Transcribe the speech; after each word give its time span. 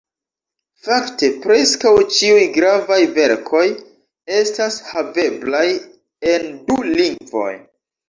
Fakte 0.85 1.29
preskaŭ 1.43 1.91
ĉiuj 2.15 2.47
gravaj 2.57 2.99
verkoj 3.19 3.63
estas 4.41 4.81
haveblaj 4.91 5.65
en 6.35 6.53
du 6.67 6.83
lingvoj. 6.93 7.51